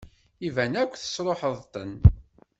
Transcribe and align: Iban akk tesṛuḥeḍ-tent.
Iban 0.47 0.73
akk 0.81 0.93
tesṛuḥeḍ-tent. 0.95 2.03